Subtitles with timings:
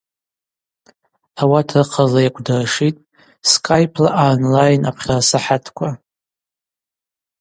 [1.41, 3.05] Ауат рыхъазла йакӏвдыршитӏ
[3.49, 5.89] скайпла аонлайн апхьарасахӏатква.